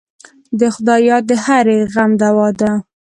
د 0.59 0.61
خدای 0.75 1.01
یاد 1.09 1.23
د 1.29 1.31
هرې 1.45 1.77
غم 1.93 2.11
دوا 2.21 2.47
ده. 2.59 2.71